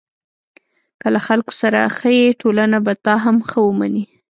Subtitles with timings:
[1.01, 4.05] که له خلکو سره ښه یې، ټولنه به تا هم ښه ومني.